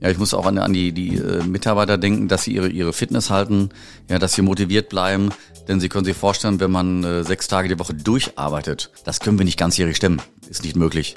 Ja, 0.00 0.10
ich 0.10 0.18
muss 0.18 0.34
auch 0.34 0.46
an, 0.46 0.58
an 0.58 0.72
die, 0.72 0.92
die 0.92 1.16
äh, 1.16 1.44
Mitarbeiter 1.44 1.98
denken, 1.98 2.28
dass 2.28 2.44
sie 2.44 2.54
ihre, 2.54 2.68
ihre 2.68 2.92
Fitness 2.92 3.30
halten, 3.30 3.70
ja, 4.08 4.18
dass 4.18 4.32
sie 4.34 4.42
motiviert 4.42 4.88
bleiben. 4.88 5.30
Denn 5.68 5.78
Sie 5.78 5.88
können 5.88 6.04
sich 6.04 6.16
vorstellen, 6.16 6.58
wenn 6.58 6.72
man 6.72 7.04
äh, 7.04 7.22
sechs 7.22 7.46
Tage 7.46 7.68
die 7.68 7.78
Woche 7.78 7.94
durcharbeitet, 7.94 8.90
das 9.04 9.20
können 9.20 9.38
wir 9.38 9.44
nicht 9.44 9.58
ganzjährig 9.58 9.96
stemmen. 9.96 10.20
Ist 10.48 10.64
nicht 10.64 10.74
möglich. 10.74 11.14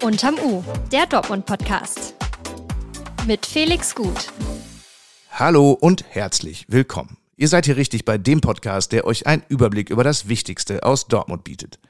Unterm 0.00 0.36
U, 0.44 0.62
der 0.92 1.06
Dortmund-Podcast. 1.06 2.14
Mit 3.26 3.44
Felix 3.44 3.96
Gut. 3.96 4.28
Hallo 5.32 5.72
und 5.72 6.04
herzlich 6.08 6.66
willkommen. 6.68 7.16
Ihr 7.36 7.48
seid 7.48 7.66
hier 7.66 7.76
richtig 7.76 8.04
bei 8.04 8.16
dem 8.16 8.40
Podcast, 8.40 8.92
der 8.92 9.04
euch 9.04 9.26
einen 9.26 9.42
Überblick 9.48 9.90
über 9.90 10.04
das 10.04 10.28
Wichtigste 10.28 10.84
aus 10.84 11.08
Dortmund 11.08 11.42
bietet. 11.42 11.80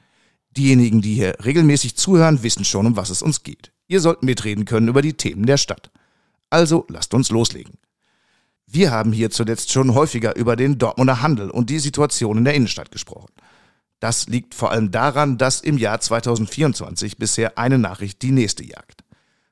Diejenigen, 0.57 1.01
die 1.01 1.13
hier 1.13 1.35
regelmäßig 1.45 1.95
zuhören, 1.95 2.41
wissen 2.41 2.65
schon, 2.65 2.87
um 2.87 2.97
was 2.97 3.11
es 3.11 3.21
uns 3.21 3.43
geht. 3.43 3.71
Ihr 3.87 4.01
sollt 4.01 4.23
mitreden 4.23 4.65
können 4.65 4.87
über 4.87 5.03
die 5.03 5.13
Themen 5.13 5.45
der 5.45 5.57
Stadt. 5.57 5.91
Also 6.49 6.85
lasst 6.89 7.13
uns 7.13 7.29
loslegen. 7.29 7.75
Wir 8.65 8.91
haben 8.91 9.13
hier 9.13 9.29
zuletzt 9.29 9.71
schon 9.71 9.93
häufiger 9.93 10.35
über 10.35 10.55
den 10.55 10.79
Dortmunder 10.79 11.21
Handel 11.21 11.51
und 11.51 11.69
die 11.69 11.79
Situation 11.79 12.39
in 12.39 12.43
der 12.43 12.55
Innenstadt 12.55 12.91
gesprochen. 12.91 13.31
Das 13.99 14.27
liegt 14.27 14.55
vor 14.55 14.71
allem 14.71 14.89
daran, 14.91 15.37
dass 15.37 15.61
im 15.61 15.77
Jahr 15.77 15.99
2024 15.99 17.17
bisher 17.17 17.57
eine 17.57 17.77
Nachricht 17.77 18.23
die 18.23 18.31
nächste 18.31 18.65
jagt. 18.65 19.03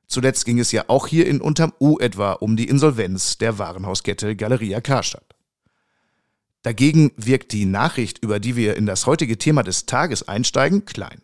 Zuletzt 0.08 0.46
ging 0.46 0.60
es 0.60 0.72
ja 0.72 0.86
auch 0.88 1.08
hier 1.08 1.28
in 1.28 1.40
Unterm 1.40 1.74
U 1.80 2.00
etwa 2.00 2.34
um 2.34 2.58
die 2.58 2.68
Insolvenz 2.68 3.38
der 3.38 3.60
Warenhauskette 3.60 4.36
Galeria 4.36 4.82
Karstadt. 4.82 5.35
Dagegen 6.66 7.12
wirkt 7.16 7.52
die 7.52 7.66
Nachricht, 7.66 8.24
über 8.24 8.40
die 8.40 8.56
wir 8.56 8.76
in 8.76 8.88
das 8.88 9.06
heutige 9.06 9.38
Thema 9.38 9.62
des 9.62 9.86
Tages 9.86 10.28
einsteigen, 10.28 10.84
klein. 10.86 11.22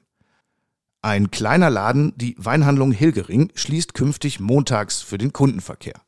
Ein 1.02 1.32
kleiner 1.32 1.72
Laden, 1.72 2.14
die 2.16 2.36
Weinhandlung 2.38 2.92
Hilgering, 2.92 3.52
schließt 3.56 3.96
künftig 3.96 4.40
montags 4.40 5.02
für 5.02 5.18
den 5.18 5.34
Kundenverkehr. 5.34 6.00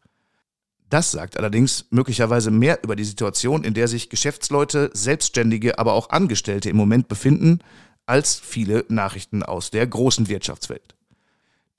Das 0.88 1.10
sagt 1.10 1.36
allerdings 1.36 1.88
möglicherweise 1.90 2.52
mehr 2.52 2.84
über 2.84 2.96
die 2.96 3.06
Situation, 3.06 3.64
in 3.64 3.74
der 3.74 3.88
sich 3.88 4.12
Geschäftsleute, 4.12 4.92
Selbstständige, 4.94 5.80
aber 5.80 5.94
auch 5.94 6.12
Angestellte 6.12 6.70
im 6.70 6.78
Moment 6.78 7.08
befinden, 7.08 7.58
als 8.06 8.40
viele 8.40 8.86
Nachrichten 8.90 9.42
aus 9.42 9.72
der 9.72 9.88
großen 9.88 10.28
Wirtschaftswelt. 10.28 10.94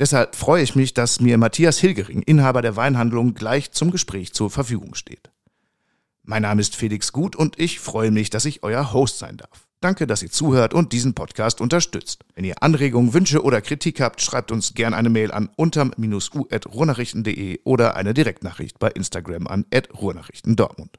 Deshalb 0.01 0.35
freue 0.35 0.65
ich 0.65 0.75
mich, 0.75 0.93
dass 0.93 1.21
mir 1.21 1.39
Matthias 1.39 1.79
Hilgering, 1.79 2.23
Inhaber 2.23 2.63
der 2.63 2.75
Weinhandlung, 2.75 3.35
gleich 3.35 3.71
zum 3.71 3.93
Gespräch 3.93 4.33
zur 4.33 4.51
Verfügung 4.51 4.97
steht. 4.97 5.31
Mein 6.27 6.41
Name 6.41 6.63
ist 6.63 6.75
Felix 6.75 7.13
Gut 7.13 7.37
und 7.37 7.61
ich 7.61 7.81
freue 7.81 8.11
mich, 8.11 8.31
dass 8.31 8.47
ich 8.47 8.63
euer 8.63 8.95
Host 8.95 9.19
sein 9.19 9.37
darf. 9.37 9.69
Danke, 9.81 10.07
dass 10.07 10.23
ihr 10.23 10.31
zuhört 10.31 10.73
und 10.73 10.95
diesen 10.95 11.13
Podcast 11.13 11.61
unterstützt. 11.61 12.25
Wenn 12.35 12.47
ihr 12.47 12.63
Anregungen, 12.63 13.13
Wünsche 13.13 13.43
oder 13.43 13.61
Kritik 13.61 14.01
habt, 14.01 14.23
schreibt 14.23 14.51
uns 14.51 14.73
gerne 14.73 14.97
eine 14.97 15.11
Mail 15.11 15.33
an 15.33 15.51
unterm-u.ruhrnachrichten.de 15.55 17.61
oder 17.65 17.95
eine 17.95 18.15
Direktnachricht 18.15 18.79
bei 18.79 18.89
Instagram 18.89 19.47
an 19.47 19.67
ruhrnachrichtendortmund. 19.93 20.99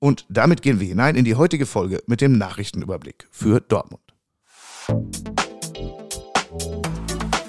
Und 0.00 0.26
damit 0.28 0.62
gehen 0.62 0.80
wir 0.80 0.88
hinein 0.88 1.14
in 1.14 1.24
die 1.24 1.36
heutige 1.36 1.66
Folge 1.66 2.02
mit 2.08 2.20
dem 2.20 2.36
Nachrichtenüberblick 2.36 3.28
für 3.30 3.60
Dortmund. 3.60 4.02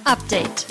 Update. 0.04 0.68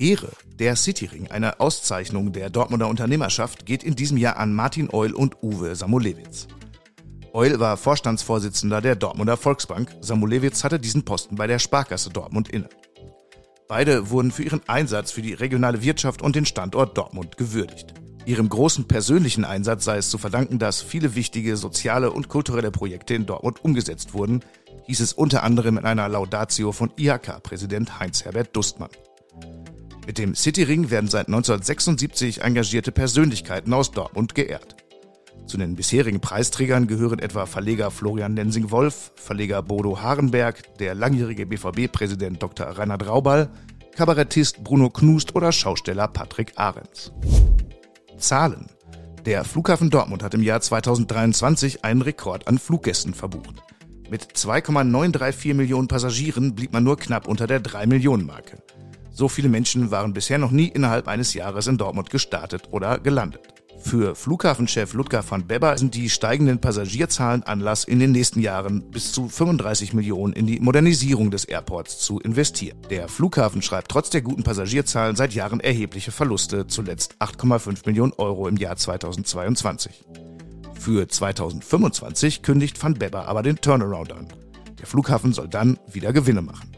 Ehre, 0.00 0.32
der 0.58 0.76
Cityring, 0.76 1.28
eine 1.28 1.60
Auszeichnung 1.60 2.32
der 2.32 2.48
Dortmunder 2.48 2.88
Unternehmerschaft, 2.88 3.66
geht 3.66 3.84
in 3.84 3.96
diesem 3.96 4.16
Jahr 4.16 4.38
an 4.38 4.54
Martin 4.54 4.88
Eul 4.90 5.12
und 5.12 5.42
Uwe 5.42 5.76
Samulewitz. 5.76 6.48
Eul 7.34 7.60
war 7.60 7.76
Vorstandsvorsitzender 7.76 8.80
der 8.80 8.96
Dortmunder 8.96 9.36
Volksbank, 9.36 9.94
Samulewitz 10.00 10.64
hatte 10.64 10.80
diesen 10.80 11.04
Posten 11.04 11.36
bei 11.36 11.46
der 11.46 11.58
Sparkasse 11.58 12.08
Dortmund 12.08 12.48
inne. 12.48 12.70
Beide 13.68 14.08
wurden 14.08 14.32
für 14.32 14.42
ihren 14.42 14.66
Einsatz 14.68 15.12
für 15.12 15.20
die 15.20 15.34
regionale 15.34 15.82
Wirtschaft 15.82 16.22
und 16.22 16.34
den 16.34 16.46
Standort 16.46 16.96
Dortmund 16.96 17.36
gewürdigt. 17.36 17.92
Ihrem 18.24 18.48
großen 18.48 18.88
persönlichen 18.88 19.44
Einsatz 19.44 19.84
sei 19.84 19.98
es 19.98 20.08
zu 20.08 20.16
verdanken, 20.16 20.58
dass 20.58 20.80
viele 20.80 21.14
wichtige 21.14 21.58
soziale 21.58 22.10
und 22.10 22.28
kulturelle 22.28 22.70
Projekte 22.70 23.12
in 23.12 23.26
Dortmund 23.26 23.62
umgesetzt 23.62 24.14
wurden, 24.14 24.40
hieß 24.86 25.00
es 25.00 25.12
unter 25.12 25.42
anderem 25.42 25.76
in 25.76 25.84
einer 25.84 26.08
Laudatio 26.08 26.72
von 26.72 26.90
IHK-Präsident 26.96 28.00
Heinz-Herbert 28.00 28.56
Dustmann. 28.56 28.90
Mit 30.06 30.18
dem 30.18 30.34
Cityring 30.34 30.90
werden 30.90 31.08
seit 31.08 31.28
1976 31.28 32.42
engagierte 32.42 32.92
Persönlichkeiten 32.92 33.72
aus 33.72 33.92
Dortmund 33.92 34.34
geehrt. 34.34 34.76
Zu 35.46 35.58
den 35.58 35.74
bisherigen 35.74 36.20
Preisträgern 36.20 36.86
gehören 36.86 37.18
etwa 37.18 37.46
Verleger 37.46 37.90
Florian 37.90 38.34
Nensing-Wolf, 38.34 39.12
Verleger 39.16 39.62
Bodo 39.62 40.00
Harenberg, 40.00 40.76
der 40.78 40.94
langjährige 40.94 41.46
BVB-Präsident 41.46 42.42
Dr. 42.42 42.66
Reinhard 42.66 43.06
Raubal, 43.06 43.50
Kabarettist 43.96 44.62
Bruno 44.62 44.90
Knust 44.90 45.34
oder 45.34 45.52
Schausteller 45.52 46.08
Patrick 46.08 46.52
Ahrens. 46.56 47.12
Zahlen. 48.16 48.66
Der 49.26 49.44
Flughafen 49.44 49.90
Dortmund 49.90 50.22
hat 50.22 50.34
im 50.34 50.42
Jahr 50.42 50.60
2023 50.60 51.84
einen 51.84 52.00
Rekord 52.00 52.48
an 52.48 52.58
Fluggästen 52.58 53.12
verbucht. 53.12 53.62
Mit 54.08 54.22
2,934 54.22 55.54
Millionen 55.54 55.88
Passagieren 55.88 56.54
blieb 56.54 56.72
man 56.72 56.84
nur 56.84 56.96
knapp 56.96 57.28
unter 57.28 57.46
der 57.46 57.60
3 57.60 57.86
Millionen 57.86 58.26
Marke. 58.26 58.62
So 59.12 59.28
viele 59.28 59.48
Menschen 59.48 59.90
waren 59.90 60.12
bisher 60.12 60.38
noch 60.38 60.50
nie 60.50 60.68
innerhalb 60.68 61.08
eines 61.08 61.34
Jahres 61.34 61.66
in 61.66 61.78
Dortmund 61.78 62.10
gestartet 62.10 62.68
oder 62.70 62.98
gelandet. 62.98 63.60
Für 63.82 64.14
Flughafenchef 64.14 64.92
Ludger 64.92 65.24
van 65.28 65.46
Bebber 65.46 65.76
sind 65.78 65.94
die 65.94 66.10
steigenden 66.10 66.60
Passagierzahlen 66.60 67.42
Anlass, 67.42 67.84
in 67.84 67.98
den 67.98 68.12
nächsten 68.12 68.40
Jahren 68.40 68.90
bis 68.90 69.10
zu 69.10 69.28
35 69.28 69.94
Millionen 69.94 70.34
in 70.34 70.46
die 70.46 70.60
Modernisierung 70.60 71.30
des 71.30 71.46
Airports 71.46 71.98
zu 71.98 72.20
investieren. 72.20 72.78
Der 72.90 73.08
Flughafen 73.08 73.62
schreibt 73.62 73.90
trotz 73.90 74.10
der 74.10 74.20
guten 74.20 74.42
Passagierzahlen 74.42 75.16
seit 75.16 75.32
Jahren 75.32 75.60
erhebliche 75.60 76.12
Verluste, 76.12 76.66
zuletzt 76.66 77.16
8,5 77.20 77.86
Millionen 77.86 78.12
Euro 78.12 78.48
im 78.48 78.58
Jahr 78.58 78.76
2022. 78.76 80.04
Für 80.78 81.08
2025 81.08 82.42
kündigt 82.42 82.82
van 82.82 82.94
Bebber 82.94 83.26
aber 83.28 83.42
den 83.42 83.56
Turnaround 83.56 84.12
an. 84.12 84.28
Der 84.78 84.86
Flughafen 84.86 85.32
soll 85.32 85.48
dann 85.48 85.78
wieder 85.90 86.12
Gewinne 86.12 86.42
machen. 86.42 86.76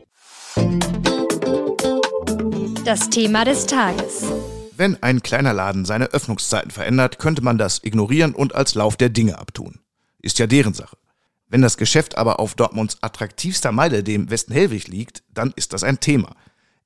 Das 2.85 3.11
Thema 3.11 3.45
des 3.45 3.67
Tages. 3.67 4.25
Wenn 4.77 5.01
ein 5.05 5.23
kleiner 5.23 5.53
Laden 5.53 5.85
seine 5.85 6.07
Öffnungszeiten 6.07 6.73
verändert, 6.73 7.21
könnte 7.21 7.41
man 7.41 7.57
das 7.57 7.85
ignorieren 7.85 8.35
und 8.35 8.57
als 8.57 8.75
Lauf 8.75 8.97
der 8.97 9.09
Dinge 9.09 9.39
abtun. 9.39 9.79
Ist 10.21 10.41
ja 10.41 10.49
deren 10.49 10.75
Sache. 10.75 10.97
Wenn 11.49 11.63
das 11.63 11.77
Geschäft 11.77 12.19
aber 12.19 12.41
auf 12.41 12.57
Dortmunds 12.57 12.97
attraktivster 13.01 13.71
Meile, 13.71 14.03
dem 14.03 14.31
Westenhelwig, 14.31 14.89
liegt, 14.89 15.23
dann 15.33 15.53
ist 15.55 15.73
das 15.73 15.85
ein 15.85 16.01
Thema. 16.01 16.35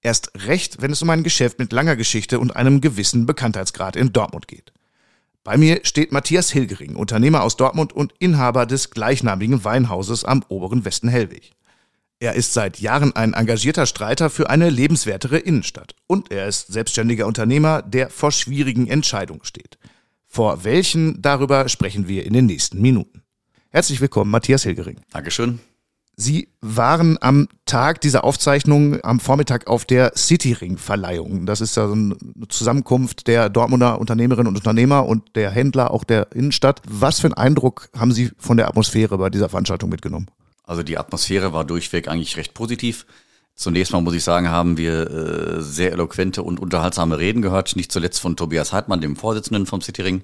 Erst 0.03 0.33
recht, 0.47 0.83
wenn 0.83 0.93
es 0.93 1.01
um 1.01 1.09
ein 1.09 1.23
Geschäft 1.23 1.59
mit 1.59 1.73
langer 1.73 1.97
Geschichte 1.97 2.41
und 2.41 2.55
einem 2.55 2.83
gewissen 2.83 3.25
Bekanntheitsgrad 3.25 3.97
in 3.97 4.13
Dortmund 4.13 4.49
geht. 4.49 4.75
Bei 5.45 5.57
mir 5.57 5.81
steht 5.85 6.13
Matthias 6.13 6.51
Hilgering, 6.51 6.97
Unternehmer 6.97 7.43
aus 7.43 7.57
Dortmund 7.57 7.95
und 7.95 8.13
Inhaber 8.19 8.67
des 8.67 8.91
gleichnamigen 8.91 9.65
Weinhauses 9.65 10.25
am 10.25 10.45
oberen 10.49 10.85
Westenhelwig. 10.85 11.53
Er 12.19 12.33
ist 12.33 12.55
seit 12.55 12.81
Jahren 12.81 13.15
ein 13.15 13.35
engagierter 13.35 13.85
Streiter 13.85 14.31
für 14.31 14.49
eine 14.49 14.71
lebenswertere 14.71 15.37
Innenstadt. 15.37 15.95
Und 16.07 16.33
er 16.33 16.47
ist 16.47 16.69
selbstständiger 16.69 17.27
Unternehmer, 17.27 17.83
der 17.83 18.09
vor 18.09 18.33
schwierigen 18.33 18.87
Entscheidungen 18.89 19.45
steht. 19.45 19.77
Vor 20.27 20.65
welchen, 20.65 21.21
darüber 21.21 21.69
sprechen 21.69 22.09
wir 22.09 22.25
in 22.25 22.33
den 22.33 22.47
nächsten 22.47 22.81
Minuten. 22.81 23.23
Herzlich 23.69 24.01
willkommen, 24.01 24.31
Matthias 24.31 24.63
Hilgering. 24.63 24.97
Dankeschön. 25.13 25.61
Sie 26.17 26.49
waren 26.63 27.19
am 27.21 27.49
Tag 27.67 28.01
dieser 28.01 28.25
Aufzeichnung 28.25 29.05
am 29.05 29.21
Vormittag 29.21 29.67
auf 29.67 29.85
der 29.85 30.13
Cityring-Verleihung. 30.17 31.45
Das 31.45 31.61
ist 31.61 31.77
ja 31.77 31.93
eine 31.93 32.17
Zusammenkunft 32.49 33.27
der 33.27 33.51
Dortmunder 33.51 34.01
Unternehmerinnen 34.01 34.49
und 34.49 34.57
Unternehmer 34.57 35.05
und 35.05 35.37
der 35.37 35.51
Händler 35.51 35.91
auch 35.91 36.05
der 36.05 36.33
Innenstadt. 36.33 36.81
Was 36.89 37.21
für 37.21 37.27
einen 37.27 37.35
Eindruck 37.35 37.91
haben 37.95 38.13
Sie 38.13 38.31
von 38.39 38.57
der 38.57 38.69
Atmosphäre 38.69 39.19
bei 39.19 39.29
dieser 39.29 39.51
Veranstaltung 39.51 39.91
mitgenommen? 39.91 40.29
Also 40.67 40.83
die 40.83 40.99
Atmosphäre 40.99 41.53
war 41.53 41.65
durchweg 41.65 42.09
eigentlich 42.09 42.37
recht 42.37 42.53
positiv. 42.53 43.07
Zunächst 43.55 43.93
mal 43.93 44.03
muss 44.03 44.15
ich 44.15 44.25
sagen, 44.25 44.51
haben 44.51 44.77
wir 44.77 45.11
äh, 45.11 45.63
sehr 45.63 45.93
eloquente 45.93 46.43
und 46.43 46.61
unterhaltsame 46.61 47.19
Reden 47.19 47.41
gehört, 47.41 47.75
nicht 47.77 47.91
zuletzt 47.91 48.21
von 48.21 48.37
Tobias 48.37 48.73
Heidmann, 48.73 49.01
dem 49.01 49.17
Vorsitzenden 49.17 49.65
vom 49.65 49.81
Cityring, 49.81 50.23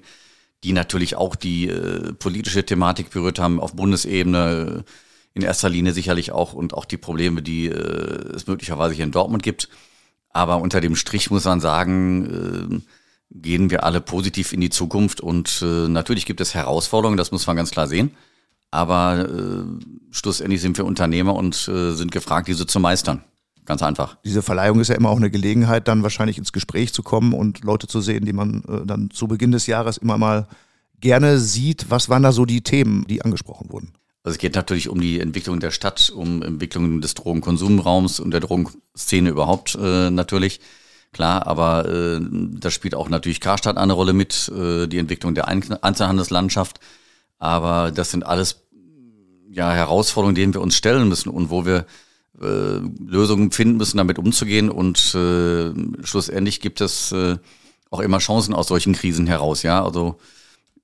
die 0.63 0.73
natürlich 0.73 1.15
auch 1.15 1.35
die 1.35 1.67
äh, 1.67 2.13
politische 2.13 2.63
Thematik 2.63 3.09
berührt 3.09 3.39
haben 3.39 3.59
auf 3.59 3.73
Bundesebene, 3.73 4.83
äh, 4.85 4.91
in 5.33 5.41
erster 5.41 5.69
Linie 5.69 5.93
sicherlich 5.93 6.31
auch 6.31 6.53
und 6.53 6.75
auch 6.75 6.85
die 6.85 6.97
Probleme, 6.97 7.41
die 7.41 7.65
äh, 7.67 8.35
es 8.35 8.45
möglicherweise 8.45 8.93
hier 8.93 9.05
in 9.05 9.11
Dortmund 9.11 9.41
gibt. 9.41 9.67
Aber 10.29 10.57
unter 10.57 10.79
dem 10.79 10.95
Strich 10.95 11.31
muss 11.31 11.45
man 11.45 11.59
sagen, 11.59 12.81
äh, 12.81 12.81
gehen 13.31 13.71
wir 13.71 13.83
alle 13.83 13.99
positiv 13.99 14.53
in 14.53 14.61
die 14.61 14.69
Zukunft 14.69 15.21
und 15.21 15.63
äh, 15.63 15.87
natürlich 15.87 16.27
gibt 16.27 16.39
es 16.39 16.53
Herausforderungen, 16.53 17.17
das 17.17 17.31
muss 17.31 17.47
man 17.47 17.55
ganz 17.55 17.71
klar 17.71 17.87
sehen. 17.87 18.11
Aber 18.73 19.29
äh, 19.29 19.85
schlussendlich 20.09 20.59
sind 20.59 20.79
wir 20.79 20.85
Unternehmer 20.85 21.35
und 21.35 21.67
äh, 21.67 21.91
sind 21.91 22.11
gefragt, 22.11 22.47
diese 22.47 22.65
zu 22.65 22.79
meistern. 22.79 23.23
Ganz 23.65 23.83
einfach. 23.83 24.17
Diese 24.25 24.41
Verleihung 24.41 24.79
ist 24.79 24.87
ja 24.87 24.95
immer 24.95 25.09
auch 25.09 25.17
eine 25.17 25.29
Gelegenheit, 25.29 25.87
dann 25.87 26.01
wahrscheinlich 26.01 26.39
ins 26.39 26.51
Gespräch 26.51 26.91
zu 26.91 27.03
kommen 27.03 27.33
und 27.33 27.63
Leute 27.63 27.85
zu 27.85 28.01
sehen, 28.01 28.25
die 28.25 28.33
man 28.33 28.63
äh, 28.67 28.83
dann 28.83 29.11
zu 29.11 29.27
Beginn 29.27 29.51
des 29.51 29.67
Jahres 29.67 29.97
immer 29.97 30.17
mal 30.17 30.47
gerne 30.99 31.37
sieht. 31.37 31.91
Was 31.91 32.09
waren 32.09 32.23
da 32.23 32.31
so 32.31 32.45
die 32.45 32.61
Themen, 32.61 33.05
die 33.07 33.21
angesprochen 33.21 33.69
wurden? 33.69 33.93
Also 34.23 34.37
es 34.37 34.39
geht 34.39 34.55
natürlich 34.55 34.89
um 34.89 34.99
die 34.99 35.19
Entwicklung 35.19 35.59
der 35.59 35.69
Stadt, 35.69 36.09
um 36.09 36.41
Entwicklung 36.41 36.99
des 36.99 37.13
Drogenkonsumraums 37.13 38.19
und 38.19 38.31
der 38.31 38.39
Drogenszene 38.39 39.29
überhaupt 39.29 39.77
äh, 39.79 40.09
natürlich. 40.09 40.61
Klar, 41.11 41.45
aber 41.45 41.87
äh, 41.87 42.19
da 42.59 42.71
spielt 42.71 42.95
auch 42.95 43.07
natürlich 43.07 43.39
Karstadt 43.39 43.77
eine 43.77 43.93
Rolle 43.93 44.13
mit, 44.13 44.49
äh, 44.49 44.87
die 44.87 44.97
Entwicklung 44.97 45.35
der 45.35 45.47
Einzelhandelslandschaft. 45.47 46.79
Aber 47.43 47.91
das 47.91 48.09
sind 48.09 48.25
alles 48.25 48.63
ja 49.49 49.73
Herausforderungen, 49.73 50.33
denen 50.33 50.53
wir 50.53 50.61
uns 50.61 50.77
stellen 50.77 51.09
müssen 51.09 51.27
und 51.27 51.49
wo 51.49 51.65
wir 51.65 51.85
äh, 52.41 52.79
Lösungen 53.05 53.51
finden 53.51 53.75
müssen, 53.75 53.97
damit 53.97 54.17
umzugehen. 54.17 54.69
Und 54.69 55.13
äh, 55.13 55.73
schlussendlich 56.05 56.61
gibt 56.61 56.79
es 56.79 57.11
äh, 57.11 57.35
auch 57.89 57.99
immer 57.99 58.19
Chancen 58.19 58.53
aus 58.53 58.69
solchen 58.69 58.93
Krisen 58.93 59.27
heraus. 59.27 59.61
Ja, 59.61 59.83
also 59.83 60.17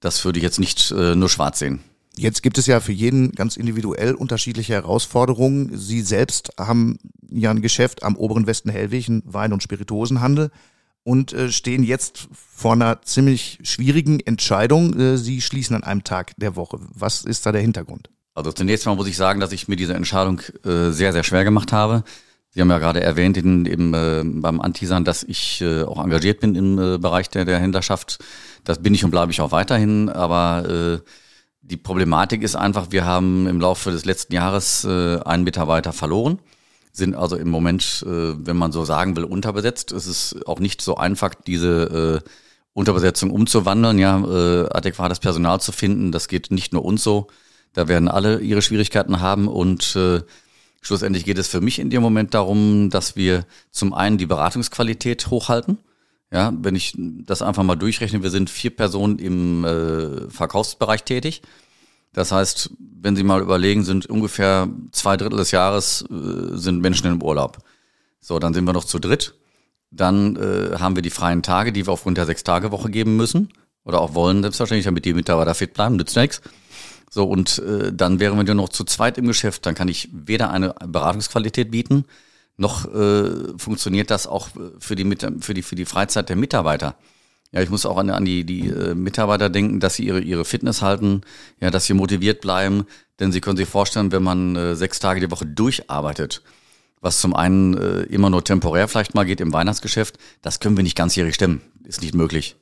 das 0.02 0.26
würde 0.26 0.40
ich 0.40 0.44
jetzt 0.44 0.60
nicht 0.60 0.92
äh, 0.92 1.16
nur 1.16 1.30
schwarz 1.30 1.60
sehen. 1.60 1.80
Jetzt 2.18 2.44
gibt 2.44 2.58
es 2.58 2.66
ja 2.66 2.82
für 2.82 2.92
jeden 2.92 3.32
ganz 3.32 3.56
individuell 3.56 4.14
unterschiedliche 4.14 4.74
Herausforderungen. 4.74 5.78
Sie 5.78 6.02
selbst 6.02 6.52
haben 6.60 7.00
ja 7.30 7.52
ein 7.52 7.62
Geschäft 7.62 8.04
am 8.04 8.18
oberen 8.18 8.48
Westen 8.48 8.70
Hellwig, 8.70 9.08
ein 9.08 9.24
Wein- 9.26 9.54
und 9.54 9.64
Spirituosenhandel 9.64 10.52
und 11.10 11.34
äh, 11.34 11.52
stehen 11.52 11.82
jetzt 11.82 12.28
vor 12.32 12.74
einer 12.74 13.02
ziemlich 13.02 13.58
schwierigen 13.64 14.20
Entscheidung. 14.20 14.94
Äh, 14.94 15.18
Sie 15.18 15.42
schließen 15.42 15.76
an 15.76 15.84
einem 15.84 16.04
Tag 16.04 16.34
der 16.38 16.56
Woche. 16.56 16.78
Was 16.94 17.26
ist 17.26 17.48
da 17.48 17.52
der 17.52 17.62
Hintergrund? 17.62 18.12
Also 18.36 18.52
zunächst 18.52 18.86
mal 18.86 18.96
muss 18.96 19.08
ich 19.08 19.18
sagen, 19.18 19.40
dass 19.40 19.52
ich 19.52 19.68
mir 19.68 19.76
diese 19.76 19.96
Entscheidung 19.96 20.40
äh, 20.64 20.92
sehr, 20.92 21.12
sehr 21.12 21.24
schwer 21.24 21.44
gemacht 21.44 21.74
habe. 21.74 22.04
Sie 22.52 22.62
haben 22.62 22.70
ja 22.70 22.78
gerade 22.78 23.02
erwähnt 23.02 23.38
in, 23.38 23.66
eben, 23.66 23.94
äh, 23.96 24.22
beim 24.24 24.62
Antisan, 24.62 25.04
dass 25.04 25.24
ich 25.24 25.62
äh, 25.62 25.82
auch 25.82 26.04
engagiert 26.04 26.42
bin 26.42 26.54
im 26.54 26.78
äh, 26.78 26.98
Bereich 27.00 27.28
der, 27.30 27.44
der 27.44 27.58
Händlerschaft. 27.58 28.20
Das 28.64 28.80
bin 28.80 28.94
ich 28.94 29.04
und 29.04 29.10
bleibe 29.10 29.32
ich 29.32 29.42
auch 29.42 29.52
weiterhin. 29.52 30.10
Aber 30.10 30.70
äh, 30.70 31.10
die 31.62 31.78
Problematik 31.78 32.44
ist 32.44 32.56
einfach, 32.56 32.92
wir 32.92 33.06
haben 33.06 33.48
im 33.48 33.60
Laufe 33.60 33.90
des 33.90 34.06
letzten 34.06 34.36
Jahres 34.36 34.84
äh, 34.86 35.20
einen 35.22 35.44
Mitarbeiter 35.44 35.92
verloren, 35.92 36.38
sind 36.92 37.16
also 37.16 37.36
im 37.36 37.50
Moment, 37.50 38.04
äh, 38.06 38.46
wenn 38.46 38.58
man 38.58 38.72
so 38.72 38.86
sagen 38.86 39.16
will, 39.16 39.24
unterbesetzt. 39.24 39.92
Es 39.92 40.08
ist 40.08 40.48
auch 40.48 40.60
nicht 40.60 40.82
so 40.82 40.96
einfach, 40.96 41.34
diese 41.36 42.22
äh, 42.24 42.30
Unterbesetzung 42.74 43.32
umzuwandeln, 43.32 44.00
ja, 44.00 44.20
äh, 44.20 44.70
adäquates 44.70 45.20
Personal 45.20 45.60
zu 45.60 45.72
finden. 45.72 46.12
Das 46.12 46.28
geht 46.28 46.52
nicht 46.52 46.74
nur 46.74 46.86
uns 46.86 47.04
so. 47.04 47.28
Da 47.74 47.88
werden 47.88 48.08
alle 48.08 48.40
ihre 48.40 48.62
Schwierigkeiten 48.62 49.20
haben 49.20 49.48
und 49.48 49.96
schlussendlich 50.82 51.24
geht 51.24 51.38
es 51.38 51.48
für 51.48 51.62
mich 51.62 51.78
in 51.78 51.92
dem 51.92 52.02
Moment 52.02 52.34
darum, 52.34 52.90
dass 52.90 53.16
wir 53.16 53.46
zum 53.70 53.94
einen 53.94 54.18
die 54.18 54.26
Beratungsqualität 54.26 55.28
hochhalten. 55.28 55.78
Ja, 56.32 56.52
wenn 56.60 56.76
ich 56.76 56.96
das 56.98 57.44
einfach 57.44 57.62
mal 57.62 57.76
durchrechne, 57.76 58.24
wir 58.24 58.32
sind 58.32 58.50
vier 58.50 58.76
Personen 58.76 59.20
im 59.20 60.28
Verkaufsbereich 60.30 61.04
tätig. 61.04 61.44
Das 62.14 62.32
heißt, 62.32 62.72
wenn 62.80 63.16
Sie 63.16 63.24
mal 63.24 63.42
überlegen, 63.42 63.84
sind 63.84 64.08
ungefähr 64.08 64.68
zwei 64.92 65.16
Drittel 65.16 65.38
des 65.38 65.52
Jahres 65.52 66.04
äh, 66.10 66.58
sind 66.58 66.82
Menschen 66.82 67.08
im 67.08 67.22
Urlaub. 67.22 67.60
So, 68.20 68.40
dann 68.40 68.54
sind 68.54 68.66
wir 68.66 68.74
noch 68.74 68.84
zu 68.84 69.00
dritt. 69.00 69.36
Dann 69.92 70.36
äh, 70.36 70.78
haben 70.78 70.96
wir 70.96 71.02
die 71.02 71.10
freien 71.10 71.44
Tage, 71.44 71.72
die 71.72 71.86
wir 71.86 71.94
aufgrund 71.94 72.18
der 72.18 72.26
Sechs-Tage-Woche 72.26 72.90
geben 72.90 73.16
müssen 73.16 73.50
oder 73.84 74.02
auch 74.02 74.14
wollen, 74.14 74.42
selbstverständlich, 74.42 74.86
damit 74.86 75.06
die 75.06 75.14
Mitarbeiter 75.14 75.56
fit 75.56 75.74
bleiben, 75.74 75.96
nützt 75.96 76.16
nichts. 76.16 76.42
So, 77.10 77.26
und 77.26 77.60
äh, 77.60 77.92
dann 77.92 78.20
wären 78.20 78.38
wir 78.38 78.44
nur 78.44 78.56
noch 78.56 78.70
zu 78.70 78.84
zweit 78.84 79.18
im 79.18 79.26
Geschäft, 79.26 79.66
dann 79.66 79.74
kann 79.74 79.88
ich 79.88 80.10
weder 80.12 80.52
eine 80.52 80.76
Beratungsqualität 80.86 81.72
bieten, 81.72 82.06
noch 82.56 82.94
äh, 82.94 83.58
funktioniert 83.58 84.12
das 84.12 84.28
auch 84.28 84.50
für 84.80 84.96
die, 84.96 85.18
für, 85.40 85.54
die, 85.54 85.62
für 85.64 85.76
die 85.76 85.86
Freizeit 85.86 86.30
der 86.30 86.36
Mitarbeiter. 86.36 86.96
Ja, 87.52 87.62
ich 87.62 87.70
muss 87.70 87.86
auch 87.86 87.98
an, 87.98 88.10
an 88.10 88.26
die, 88.26 88.44
die 88.44 88.68
äh, 88.68 88.94
Mitarbeiter 88.94 89.50
denken, 89.50 89.80
dass 89.80 89.96
sie 89.96 90.06
ihre, 90.06 90.22
ihre 90.22 90.46
Fitness 90.46 90.82
halten, 90.82 91.22
ja, 91.60 91.72
dass 91.72 91.86
sie 91.86 91.94
motiviert 91.94 92.42
bleiben. 92.42 92.86
Denn 93.20 93.32
Sie 93.32 93.42
können 93.42 93.58
sich 93.58 93.68
vorstellen, 93.68 94.12
wenn 94.12 94.24
man 94.24 94.56
äh, 94.56 94.76
sechs 94.76 95.00
Tage 95.00 95.20
die 95.20 95.32
Woche 95.32 95.46
durcharbeitet, 95.46 96.42
was 97.02 97.20
zum 97.20 97.36
einen 97.36 97.76
äh, 97.76 98.02
immer 98.04 98.30
nur 98.30 98.44
temporär 98.44 98.88
vielleicht 98.88 99.16
mal 99.16 99.26
geht 99.26 99.42
im 99.42 99.52
Weihnachtsgeschäft, 99.52 100.18
das 100.42 100.60
können 100.60 100.78
wir 100.78 100.84
nicht 100.84 100.98
ganzjährig 100.98 101.36
stemmen. 101.36 101.62
Ist 101.84 102.02
nicht 102.02 102.14
möglich. 102.14 102.56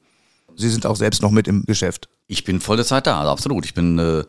Sie 0.56 0.70
sind 0.70 0.86
auch 0.86 0.96
selbst 0.96 1.22
noch 1.22 1.32
mit 1.32 1.48
im 1.48 1.66
Geschäft. 1.66 2.10
Ich 2.28 2.44
bin 2.44 2.62
volle 2.62 2.86
Zeit 2.86 3.08
da, 3.08 3.20
also 3.20 3.32
absolut. 3.32 3.66
Ich 3.66 3.74
bin 3.74 4.00
äh, 4.00 4.24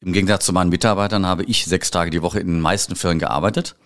im 0.00 0.12
Gegensatz 0.12 0.44
zu 0.44 0.52
meinen 0.52 0.70
Mitarbeitern 0.70 1.24
habe 1.24 1.44
ich 1.44 1.66
sechs 1.66 1.90
Tage 1.90 2.10
die 2.10 2.22
Woche 2.22 2.40
in 2.40 2.48
den 2.48 2.60
meisten 2.60 2.96
Fällen 2.96 3.18
gearbeitet. 3.18 3.76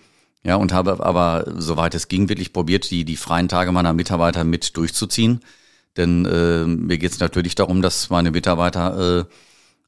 Ja, 0.42 0.56
und 0.56 0.72
habe 0.72 1.04
aber, 1.04 1.54
soweit 1.56 1.94
es 1.94 2.08
ging, 2.08 2.28
wirklich 2.28 2.52
probiert, 2.52 2.90
die, 2.90 3.04
die 3.04 3.16
freien 3.16 3.48
Tage 3.48 3.72
meiner 3.72 3.92
Mitarbeiter 3.92 4.44
mit 4.44 4.76
durchzuziehen. 4.76 5.40
Denn 5.96 6.24
äh, 6.24 6.64
mir 6.64 6.98
geht 6.98 7.12
es 7.12 7.20
natürlich 7.20 7.54
darum, 7.54 7.82
dass 7.82 8.10
meine 8.10 8.30
Mitarbeiter 8.30 9.20
äh, 9.20 9.24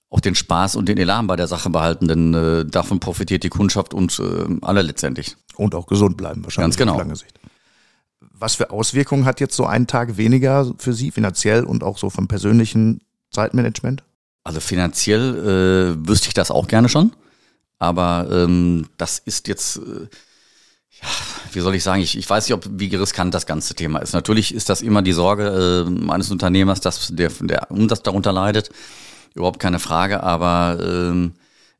auch 0.09 0.21
den 0.21 0.35
Spaß 0.35 0.77
und 0.77 0.89
den 0.89 0.99
Elan 0.99 1.27
bei 1.27 1.37
der 1.37 1.49
Sache 1.49 1.69
behalten, 1.71 2.09
denn 2.09 2.35
äh, 2.35 2.65
davon 2.65 3.01
profitiert 3.01 3.43
die 3.43 3.49
Kundschaft 3.49 3.93
und 3.93 4.19
äh, 4.21 4.47
alle 4.63 4.83
letztendlich. 4.83 5.37
Und 5.57 5.75
auch 5.75 5.87
gesund 5.87 6.17
bleiben 6.17 6.45
wahrscheinlich 6.45 6.77
Ganz 6.77 6.77
genau. 6.77 6.93
auf 6.93 6.99
lange 6.99 7.17
Sicht. 7.17 7.39
Was 8.21 8.55
für 8.55 8.71
Auswirkungen 8.71 9.25
hat 9.25 9.41
jetzt 9.41 9.57
so 9.57 9.67
ein 9.67 9.87
Tag 9.87 10.17
weniger 10.17 10.73
für 10.79 10.93
Sie 10.93 11.11
finanziell 11.11 11.65
und 11.65 11.83
auch 11.83 11.99
so 11.99 12.11
vom 12.11 12.29
persönlichen 12.29 13.01
Zeitmanagement? 13.31 14.05
Also 14.45 14.61
finanziell 14.61 15.97
äh, 15.99 16.09
wüsste 16.09 16.29
ich 16.29 16.35
das 16.35 16.51
auch 16.51 16.69
gerne 16.69 16.89
schon, 16.89 17.13
aber 17.79 18.29
ähm, 18.31 18.87
das 18.97 19.19
ist 19.19 19.49
jetzt 19.49 19.79
äh, 19.79 20.07
wie 21.53 21.61
soll 21.61 21.75
ich 21.75 21.83
sagen, 21.83 22.03
ich, 22.03 22.17
ich 22.17 22.29
weiß 22.29 22.49
nicht, 22.49 22.55
ob 22.55 22.65
wie 22.69 22.95
riskant 22.95 23.35
das 23.35 23.47
ganze 23.47 23.75
Thema 23.75 23.99
ist. 24.01 24.13
Natürlich 24.13 24.55
ist 24.55 24.69
das 24.69 24.83
immer 24.83 25.03
die 25.03 25.13
Sorge 25.13 25.87
äh, 25.87 26.11
eines 26.11 26.31
Unternehmers, 26.31 26.81
dass 26.81 27.09
der, 27.09 27.31
der 27.41 27.71
Umsatz 27.71 28.03
darunter 28.03 28.33
leidet. 28.33 28.71
Überhaupt 29.35 29.61
keine 29.61 29.79
Frage, 29.79 30.23
aber 30.23 30.79
ähm, 30.83 31.35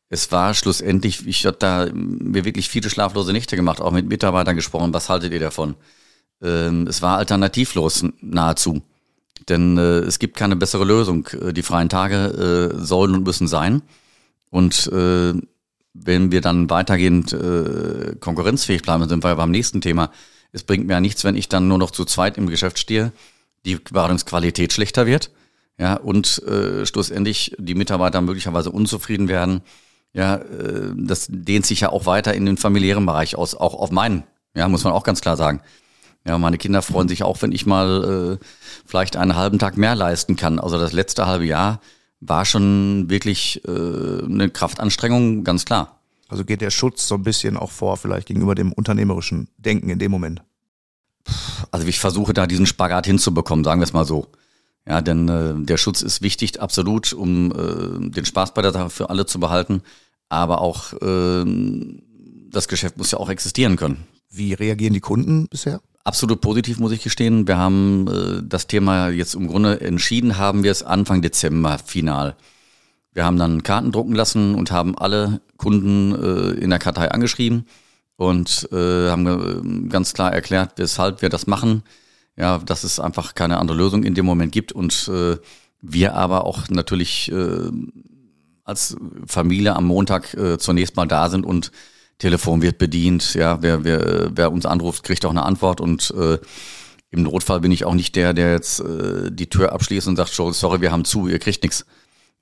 es 0.09 0.31
war 0.31 0.55
schlussendlich, 0.55 1.27
ich 1.27 1.47
habe 1.47 1.57
da 1.59 1.89
mir 1.93 2.45
wirklich 2.45 2.69
viele 2.69 2.91
schlaflose 2.91 3.33
Nächte 3.33 3.57
gemacht, 3.57 3.81
auch 3.81 3.93
mit 3.93 4.09
Mitarbeitern 4.09 4.57
gesprochen. 4.57 4.95
Was 4.95 5.09
haltet 5.09 5.33
ihr 5.33 5.41
davon? 5.41 5.75
Ähm, 6.43 6.87
es 6.87 7.03
war 7.03 7.19
alternativlos 7.19 8.05
nahezu. 8.21 8.83
Denn 9.49 9.79
äh, 9.79 9.99
es 10.01 10.19
gibt 10.19 10.37
keine 10.37 10.57
bessere 10.57 10.85
Lösung. 10.85 11.27
Äh, 11.29 11.53
die 11.53 11.63
freien 11.63 11.89
Tage 11.89 12.73
äh, 12.75 12.85
sollen 12.85 13.15
und 13.15 13.25
müssen 13.25 13.49
sein. 13.49 13.83
Und 14.51 14.87
äh, 14.93 15.35
wenn 16.05 16.33
wir 16.33 16.41
dann 16.41 16.71
weitergehend 16.71 17.33
äh, 17.33 18.17
konkurrenzfähig 18.21 18.83
bleiben, 18.83 19.09
sind 19.09 19.25
wir 19.25 19.35
beim 19.35 19.51
nächsten 19.51 19.81
Thema. 19.81 20.11
Es 20.53 20.63
bringt 20.63 20.87
mir 20.87 20.95
ja 20.95 21.01
nichts, 21.01 21.25
wenn 21.25 21.37
ich 21.37 21.49
dann 21.49 21.69
nur 21.69 21.79
noch 21.79 21.91
zu 21.91 22.05
zweit 22.05 22.39
im 22.39 22.49
Geschäft 22.49 22.79
stehe, 22.79 23.13
die 23.65 23.77
Beratungsqualität 23.77 24.73
schlechter 24.73 25.07
wird, 25.07 25.31
ja, 25.79 25.95
und 25.95 26.43
äh, 26.45 26.87
schlussendlich 26.87 27.55
die 27.59 27.75
Mitarbeiter 27.75 28.21
möglicherweise 28.21 28.71
unzufrieden 28.71 29.29
werden. 29.29 29.63
Ja, 30.13 30.37
äh, 30.37 30.93
das 30.97 31.27
dehnt 31.29 31.67
sich 31.67 31.81
ja 31.81 31.91
auch 31.91 32.07
weiter 32.07 32.33
in 32.35 32.47
den 32.47 32.57
familiären 32.57 33.05
Bereich 33.05 33.37
aus, 33.37 33.55
auch 33.55 33.75
auf 33.75 33.91
meinen, 33.91 34.25
ja, 34.55 34.69
muss 34.69 34.85
man 34.85 34.93
auch 34.93 35.05
ganz 35.05 35.21
klar 35.21 35.37
sagen. 35.37 35.61
Ja, 36.27 36.39
meine 36.39 36.59
Kinder 36.59 36.83
freuen 36.83 37.09
sich 37.09 37.23
auch, 37.23 37.41
wenn 37.43 37.53
ich 37.53 37.67
mal 37.67 38.39
äh, 38.41 38.45
vielleicht 38.85 39.17
einen 39.17 39.37
halben 39.37 39.59
Tag 39.59 39.77
mehr 39.77 39.95
leisten 39.95 40.35
kann. 40.35 40.59
Also 40.59 40.79
das 40.79 40.93
letzte 40.93 41.27
halbe 41.27 41.45
Jahr 41.45 41.81
war 42.21 42.45
schon 42.45 43.09
wirklich 43.09 43.63
äh, 43.67 44.25
eine 44.25 44.51
Kraftanstrengung, 44.51 45.45
ganz 45.45 45.65
klar. 45.65 46.01
Also 46.29 46.45
geht 46.45 46.61
der 46.61 46.71
Schutz 46.71 47.07
so 47.07 47.15
ein 47.15 47.23
bisschen 47.23 47.57
auch 47.57 47.71
vor, 47.71 47.97
vielleicht 47.97 48.27
gegenüber 48.27 48.55
dem 48.55 48.73
unternehmerischen 48.73 49.49
Denken 49.59 49.91
in 49.91 49.99
dem 49.99 50.11
Moment? 50.11 50.43
Also 51.71 51.87
ich 51.87 51.99
versuche 51.99 52.33
da 52.33 52.47
diesen 52.47 52.67
Spagat 52.67 53.07
hinzubekommen, 53.07 53.65
sagen 53.65 53.81
wir 53.81 53.85
es 53.85 53.93
mal 53.93 54.05
so. 54.05 54.29
Ja, 54.89 55.03
denn 55.03 55.29
äh, 55.29 55.55
der 55.57 55.77
Schutz 55.77 56.03
ist 56.03 56.23
wichtig, 56.23 56.61
absolut, 56.61 57.13
um 57.13 57.53
äh, 57.53 58.11
den 58.11 58.25
Spaß 58.25 58.55
bei 58.55 58.63
der 58.63 58.73
Sache 58.73 58.91
für 58.91 59.11
alle 59.11 59.27
zu 59.27 59.41
behalten. 59.41 59.83
Aber 60.29 60.61
auch 60.61 60.93
äh, 60.95 61.45
das 62.51 62.69
Geschäft 62.69 62.97
muss 62.97 63.11
ja 63.11 63.19
auch 63.19 63.29
existieren 63.29 63.77
können. 63.77 64.07
Wie 64.31 64.55
reagieren 64.55 64.95
die 64.95 65.01
Kunden 65.01 65.49
bisher? 65.49 65.81
Absolut 66.07 66.41
positiv, 66.41 66.79
muss 66.79 66.93
ich 66.93 67.03
gestehen. 67.03 67.49
Wir 67.49 67.59
haben 67.59 68.07
äh, 68.07 68.41
das 68.45 68.69
Thema 68.69 69.09
jetzt 69.09 69.35
im 69.35 69.49
Grunde 69.49 69.81
entschieden, 69.81 70.39
haben 70.39 70.63
wir 70.63 70.71
es 70.71 70.85
Anfang 70.85 71.21
Dezember 71.21 71.79
final. 71.85 72.37
Wir 73.13 73.25
haben 73.25 73.39
dann 73.39 73.65
Karten 73.65 73.91
drucken 73.91 74.15
lassen 74.15 74.55
und 74.55 74.71
haben 74.71 74.97
alle 74.97 75.41
Kunden 75.57 76.15
äh, 76.15 76.61
in 76.61 76.71
der 76.71 76.79
Kartei 76.79 77.11
angeschrieben 77.11 77.67
und 78.15 78.69
äh, 78.71 79.11
haben 79.11 79.27
äh, 79.27 79.89
ganz 79.89 80.15
klar 80.15 80.33
erklärt, 80.33 80.75
weshalb 80.77 81.23
wir 81.23 81.29
das 81.29 81.49
machen. 81.49 81.83
Ja, 82.37 82.59
dass 82.59 82.85
es 82.85 83.01
einfach 83.01 83.35
keine 83.35 83.59
andere 83.59 83.77
Lösung 83.77 84.05
in 84.05 84.15
dem 84.15 84.27
Moment 84.27 84.53
gibt 84.53 84.71
und 84.71 85.11
äh, 85.13 85.39
wir 85.83 86.15
aber 86.15 86.45
auch 86.45 86.69
natürlich 86.69 87.33
äh, 87.33 87.73
als 88.63 88.97
Familie 89.27 89.75
am 89.75 89.87
Montag 89.87 90.35
äh, 90.35 90.57
zunächst 90.57 90.95
mal 90.95 91.09
da 91.09 91.31
sind 91.31 91.45
und 91.45 91.73
Telefon 92.19 92.63
wird 92.63 92.79
bedient, 92.79 93.35
ja, 93.35 93.61
wer, 93.63 93.85
wer, 93.85 94.31
wer 94.35 94.53
uns 94.53 94.67
anruft, 94.67 95.03
kriegt 95.03 95.25
auch 95.27 95.31
eine 95.31 95.45
Antwort 95.45 95.81
und 95.81 96.13
äh, 96.17 96.39
im 97.11 97.23
Notfall 97.23 97.61
bin 97.61 97.73
ich 97.73 97.85
auch 97.85 97.95
nicht 97.95 98.17
der, 98.17 98.35
der 98.35 98.53
jetzt 98.53 98.81
äh, 98.81 99.31
die 99.31 99.49
Tür 99.49 99.73
abschließt 99.73 100.09
und 100.09 100.17
sagt, 100.17 100.33
sorry, 100.33 100.81
wir 100.81 100.93
haben 100.93 101.05
zu, 101.05 101.29
ihr 101.29 101.39
kriegt 101.39 101.63
nichts. 101.63 101.87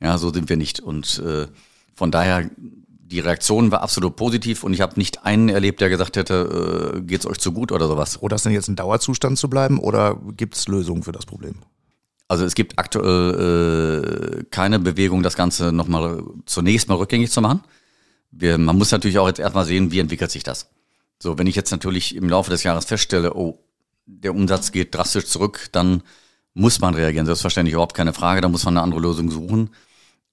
Ja, 0.00 0.18
so 0.18 0.32
sind 0.32 0.48
wir 0.48 0.56
nicht. 0.56 0.80
Und 0.80 1.20
äh, 1.24 1.46
von 1.94 2.10
daher, 2.10 2.48
die 2.56 3.20
Reaktion 3.20 3.70
war 3.70 3.82
absolut 3.82 4.16
positiv 4.16 4.64
und 4.64 4.72
ich 4.72 4.80
habe 4.80 4.98
nicht 4.98 5.24
einen 5.24 5.48
erlebt, 5.48 5.80
der 5.80 5.90
gesagt 5.90 6.16
hätte, 6.16 6.94
äh, 6.96 7.00
geht's 7.02 7.26
euch 7.26 7.38
zu 7.38 7.52
gut 7.52 7.72
oder 7.72 7.86
sowas. 7.86 8.20
Oder 8.22 8.36
ist 8.36 8.44
denn 8.44 8.52
jetzt 8.52 8.68
ein 8.68 8.76
Dauerzustand 8.76 9.38
zu 9.38 9.48
bleiben 9.48 9.78
oder 9.78 10.18
gibt 10.36 10.56
es 10.56 10.66
Lösungen 10.66 11.02
für 11.02 11.12
das 11.12 11.26
Problem? 11.26 11.56
Also 12.26 12.44
es 12.44 12.54
gibt 12.54 12.78
aktuell 12.78 14.40
äh, 14.40 14.44
keine 14.50 14.78
Bewegung, 14.78 15.22
das 15.22 15.36
Ganze 15.36 15.72
nochmal 15.72 16.22
zunächst 16.46 16.88
mal 16.88 16.96
rückgängig 16.96 17.30
zu 17.30 17.40
machen. 17.40 17.60
Wir, 18.36 18.58
man 18.58 18.76
muss 18.76 18.90
natürlich 18.90 19.18
auch 19.18 19.28
jetzt 19.28 19.40
erstmal 19.40 19.64
sehen, 19.64 19.90
wie 19.92 20.00
entwickelt 20.00 20.30
sich 20.30 20.42
das. 20.42 20.70
So, 21.18 21.38
wenn 21.38 21.46
ich 21.46 21.56
jetzt 21.56 21.70
natürlich 21.70 22.14
im 22.14 22.28
Laufe 22.28 22.50
des 22.50 22.62
Jahres 22.62 22.84
feststelle, 22.84 23.34
oh, 23.34 23.58
der 24.06 24.34
Umsatz 24.34 24.72
geht 24.72 24.94
drastisch 24.94 25.26
zurück, 25.26 25.68
dann 25.72 26.02
muss 26.52 26.80
man 26.80 26.94
reagieren. 26.94 27.26
Selbstverständlich 27.26 27.74
überhaupt 27.74 27.96
keine 27.96 28.12
Frage, 28.12 28.40
da 28.40 28.48
muss 28.48 28.64
man 28.64 28.76
eine 28.76 28.84
andere 28.84 29.00
Lösung 29.00 29.30
suchen. 29.30 29.70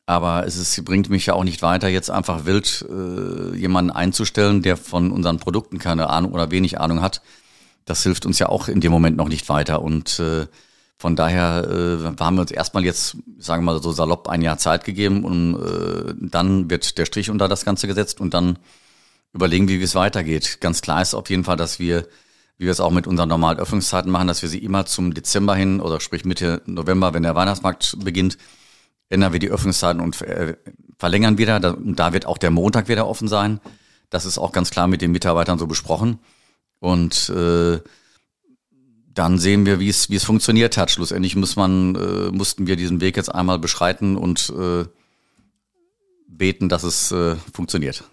Aber 0.05 0.46
es 0.46 0.58
ist, 0.58 0.84
bringt 0.84 1.10
mich 1.10 1.27
ja 1.27 1.36
auch 1.36 1.43
nicht 1.43 1.62
weiter, 1.62 1.88
jetzt 1.88 2.10
einfach 2.10 2.46
wild 2.46 2.86
äh, 2.89 3.55
jemanden 3.55 3.91
einzustellen, 3.91 4.62
der 4.62 4.75
von 4.75 5.12
unseren 5.12 5.39
Produkten 5.39 5.77
keine 5.77 6.10
Ahnung 6.10 6.34
oder 6.34 6.51
wenig 6.51 6.79
Ahnung 6.79 7.01
hat. 7.01 7.22
Das 7.86 8.03
hilft 8.03 8.25
uns 8.25 8.39
ja 8.39 8.50
auch 8.50 8.67
in 8.67 8.81
dem 8.81 8.91
Moment 8.91 9.17
noch 9.17 9.29
nicht 9.29 9.48
weiter. 9.48 9.81
Und 9.81 10.20
äh, 10.20 10.48
von 11.01 11.15
daher 11.15 11.67
äh, 11.67 12.22
haben 12.24 12.36
wir 12.36 12.41
uns 12.41 12.51
erstmal 12.51 12.86
jetzt, 12.86 13.17
sagen 13.39 13.63
wir 13.65 13.74
mal 13.74 13.81
so 13.81 13.91
salopp, 13.91 14.29
ein 14.29 14.43
Jahr 14.43 14.60
Zeit 14.60 14.84
gegeben 14.84 15.25
und 15.25 15.55
äh, 15.55 16.13
dann 16.15 16.70
wird 16.70 17.00
der 17.00 17.08
Strich 17.08 17.31
unter 17.31 17.48
das 17.48 17.65
Ganze 17.65 17.88
gesetzt 17.88 18.22
und 18.22 18.36
dann 18.36 18.60
überlegen, 19.34 19.67
wie 19.67 19.81
es 19.81 19.96
weitergeht. 19.96 20.60
Ganz 20.62 20.84
klar 20.84 21.01
ist 21.01 21.15
auf 21.15 21.27
jeden 21.31 21.43
Fall, 21.43 21.58
dass 21.58 21.79
wir, 21.79 22.08
wie 22.60 22.65
wir 22.65 22.72
es 22.72 22.79
auch 22.79 22.91
mit 22.91 23.08
unseren 23.08 23.29
normalen 23.29 23.58
Öffnungszeiten 23.58 24.12
machen, 24.12 24.27
dass 24.27 24.43
wir 24.43 24.50
sie 24.50 24.60
immer 24.60 24.86
zum 24.86 25.15
Dezember 25.15 25.55
hin 25.55 25.81
oder 25.81 26.00
sprich 26.00 26.24
Mitte 26.24 26.62
November, 26.67 27.15
wenn 27.15 27.24
der 27.24 27.34
Weihnachtsmarkt 27.34 27.98
beginnt, 28.03 28.38
ändern 29.10 29.34
wir 29.34 29.39
die 29.39 29.50
Öffnungszeiten 29.50 30.01
und 30.03 30.22
äh, 30.22 30.55
verlängern 31.00 31.39
wieder. 31.39 31.60
Da, 31.60 31.75
da 31.79 32.13
wird 32.13 32.27
auch 32.27 32.38
der 32.38 32.51
Montag 32.51 32.89
wieder 32.89 33.08
offen 33.08 33.27
sein. 33.27 33.60
Das 34.12 34.25
ist 34.25 34.38
auch 34.38 34.51
ganz 34.51 34.70
klar 34.70 34.88
mit 34.88 35.01
den 35.01 35.12
Mitarbeitern 35.12 35.58
so 35.58 35.65
besprochen. 35.65 36.20
Und 36.77 37.29
äh, 37.29 37.79
dann 39.13 39.39
sehen 39.39 39.65
wir, 39.65 39.80
wie 39.80 39.89
es 39.89 40.10
wie 40.10 40.15
es 40.15 40.24
funktioniert 40.24 40.77
hat. 40.77 40.91
Schlussendlich 40.91 41.36
muss 41.36 41.56
man 41.56 41.96
äh, 41.96 42.32
mussten 42.32 42.68
wir 42.68 42.75
diesen 42.75 43.01
Weg 43.01 43.18
jetzt 43.18 43.34
einmal 43.34 43.60
beschreiten 43.60 44.15
und 44.15 44.53
äh, 44.58 44.86
beten, 46.27 46.70
dass 46.70 46.84
es 46.84 47.12
äh, 47.12 47.36
funktioniert. 47.53 48.03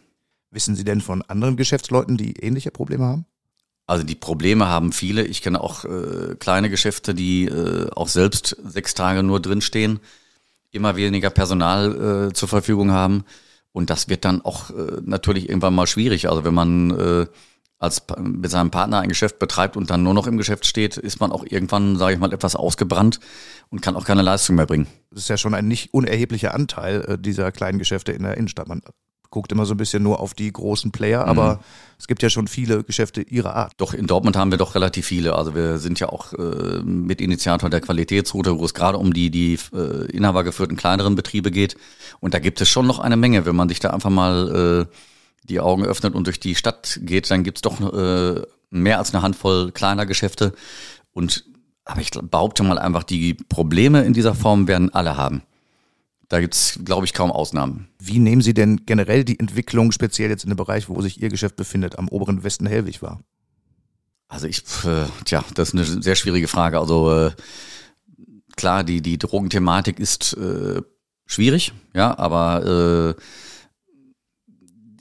Wissen 0.51 0.75
Sie 0.75 0.85
denn 0.85 1.01
von 1.01 1.23
anderen 1.23 1.57
Geschäftsleuten, 1.57 2.17
die 2.17 2.33
ähnliche 2.35 2.71
Probleme 2.71 3.05
haben? 3.05 3.27
Also 3.87 4.05
die 4.05 4.15
Probleme 4.15 4.67
haben 4.67 4.93
viele. 4.93 5.25
Ich 5.25 5.41
kenne 5.41 5.61
auch 5.63 5.85
äh, 5.85 6.35
kleine 6.39 6.69
Geschäfte, 6.69 7.15
die 7.15 7.47
äh, 7.47 7.91
auch 7.91 8.09
selbst 8.09 8.57
sechs 8.65 8.95
Tage 8.95 9.23
nur 9.23 9.41
drinstehen, 9.41 10.01
immer 10.71 10.97
weniger 10.97 11.31
Personal 11.31 12.29
äh, 12.29 12.33
zur 12.35 12.49
Verfügung 12.49 12.91
haben. 12.91 13.25
Und 13.73 13.89
das 13.91 14.09
wird 14.09 14.25
dann 14.25 14.43
auch 14.43 14.71
äh, 14.71 15.01
natürlich 15.03 15.49
irgendwann 15.49 15.75
mal 15.75 15.87
schwierig. 15.87 16.29
Also 16.29 16.45
wenn 16.45 16.55
man 16.55 16.91
äh, 16.91 17.27
als 17.79 18.03
mit 18.19 18.51
seinem 18.51 18.71
Partner 18.71 19.01
ein 19.01 19.09
Geschäft 19.09 19.39
betreibt 19.39 19.77
und 19.77 19.91
dann 19.91 20.03
nur 20.03 20.15
noch 20.15 20.27
im 20.27 20.37
Geschäft 20.37 20.67
steht, 20.67 20.97
ist 20.97 21.21
man 21.21 21.31
auch 21.31 21.45
irgendwann, 21.49 21.97
sage 21.97 22.15
ich 22.15 22.21
mal, 22.21 22.33
etwas 22.33 22.57
ausgebrannt 22.57 23.21
und 23.71 23.83
kann 23.83 23.95
auch 23.95 24.05
keine 24.05 24.23
Leistung 24.23 24.57
mehr 24.57 24.67
bringen. 24.67 24.89
Das 25.11 25.21
ist 25.21 25.29
ja 25.29 25.37
schon 25.37 25.55
ein 25.55 25.69
nicht 25.69 25.95
unerheblicher 25.95 26.55
Anteil 26.55 27.03
äh, 27.03 27.19
dieser 27.19 27.53
kleinen 27.53 27.79
Geschäfte 27.79 28.13
in 28.13 28.25
der 28.25 28.37
Innenstadt. 28.37 28.67
Man 28.67 28.83
guckt 29.31 29.53
immer 29.53 29.67
so 29.67 29.75
ein 29.75 29.77
bisschen 29.77 30.03
nur 30.03 30.21
auf 30.21 30.35
die 30.35 30.51
großen 30.53 30.91
Player, 30.91 31.27
aber 31.27 31.57
mhm. 31.57 31.61
es 31.99 32.07
gibt 32.07 32.23
ja 32.23 32.31
schon 32.31 32.49
viele 32.49 32.83
Geschäfte 32.83 33.21
ihrer 33.21 33.55
Art. 33.55 33.75
Doch, 33.77 33.93
in 33.93 34.07
Dortmund 34.07 34.37
haben 34.37 34.51
wir 34.51 34.59
doch 34.59 34.75
relativ 34.75 35.07
viele. 35.07 35.35
Also 35.35 35.55
wir 35.55 35.79
sind 35.79 36.01
ja 36.01 36.09
auch 36.09 36.33
äh, 36.33 36.83
Mitinitiator 36.83 37.69
der 37.71 37.81
Qualitätsroute, 37.81 38.59
wo 38.59 38.65
es 38.65 38.75
gerade 38.75 38.99
um 38.99 39.13
die, 39.13 39.31
die 39.31 39.59
äh, 39.75 40.11
inhabergeführten 40.11 40.77
kleineren 40.77 41.15
Betriebe 41.15 41.51
geht. 41.51 41.77
Und 42.21 42.35
da 42.35 42.39
gibt 42.39 42.61
es 42.61 42.69
schon 42.69 42.87
noch 42.87 42.99
eine 42.99 43.17
Menge, 43.17 43.45
wenn 43.45 43.57
man 43.57 43.69
sich 43.69 43.81
da 43.81 43.91
einfach 43.91 44.11
mal 44.11 44.87
äh, 44.89 44.95
die 45.45 45.61
Augen 45.61 45.85
öffnet 45.85 46.15
und 46.15 46.27
durch 46.27 46.41
die 46.41 46.55
Stadt 46.55 47.01
geht, 47.03 47.31
dann 47.31 47.45
gibt's 47.45 47.63
doch 47.63 47.81
äh, 47.81 48.43
mehr 48.71 48.99
als 48.99 49.15
eine 49.15 49.23
Handvoll 49.23 49.73
kleiner 49.73 50.07
Geschäfte. 50.07 50.53
Und 51.13 51.45
aber 51.85 52.03
ich 52.03 52.11
behaupte 52.11 52.63
mal 52.63 52.79
einfach, 52.79 53.03
die 53.03 53.33
Probleme 53.35 54.03
in 54.03 54.13
dieser 54.13 54.35
Form 54.35 54.69
werden 54.69 54.93
alle 54.93 55.17
haben. 55.17 55.43
Da 56.29 56.41
gibt's, 56.41 56.79
glaube 56.85 57.07
ich, 57.07 57.15
kaum 57.15 57.33
Ausnahmen. 57.33 57.89
Wie 57.99 58.19
nehmen 58.19 58.43
Sie 58.43 58.53
denn 58.53 58.85
generell 58.85 59.25
die 59.25 59.41
Entwicklung, 59.41 59.93
speziell 59.93 60.29
jetzt 60.29 60.45
in 60.45 60.51
dem 60.51 60.57
Bereich, 60.59 60.91
wo 60.91 61.01
sich 61.01 61.23
Ihr 61.23 61.31
Geschäft 61.31 61.57
befindet, 61.57 61.99
am 61.99 62.09
oberen 62.09 62.45
Westen 62.45 62.67
Hellwig 62.67 63.01
wahr? 63.01 63.21
Also 64.29 64.47
ich, 64.47 64.59
äh, 64.85 65.07
tja, 65.25 65.43
das 65.55 65.71
ist 65.71 65.75
eine 65.75 66.03
sehr 66.03 66.15
schwierige 66.15 66.49
Frage. 66.49 66.79
Also 66.79 67.11
äh, 67.11 67.31
klar, 68.57 68.85
die, 68.85 69.01
die 69.01 69.17
Drogenthematik 69.17 69.99
ist 69.99 70.35
äh, 70.35 70.83
schwierig, 71.25 71.73
ja, 71.95 72.19
aber 72.19 73.17
äh, 73.17 73.23